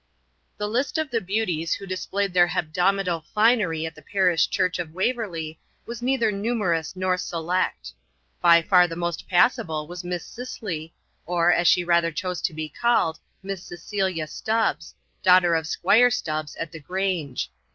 The 0.57 0.67
list 0.67 0.97
of 0.97 1.11
the 1.11 1.21
beauties 1.21 1.75
who 1.75 1.85
displayed 1.85 2.33
their 2.33 2.47
hebdomadal 2.47 3.23
finery 3.35 3.85
at 3.85 3.93
the 3.93 4.01
parish 4.01 4.49
church 4.49 4.79
of 4.79 4.95
Waverley 4.95 5.59
was 5.85 6.01
neither 6.01 6.31
numerous 6.31 6.95
nor 6.95 7.17
select. 7.17 7.93
By 8.41 8.63
far 8.63 8.87
the 8.87 8.95
most 8.95 9.29
passable 9.29 9.85
was 9.85 10.03
Miss 10.03 10.25
Sissly, 10.27 10.93
or, 11.27 11.53
as 11.53 11.67
she 11.67 11.83
rather 11.83 12.11
chose 12.11 12.41
to 12.41 12.53
be 12.55 12.67
called, 12.67 13.19
Miss 13.43 13.61
Cecilia 13.61 14.25
Stubbs, 14.25 14.95
daughter 15.21 15.53
of 15.53 15.67
Squire 15.67 16.09
Stubbs 16.09 16.55
at 16.55 16.71
the 16.71 16.79
Grange. 16.79 17.51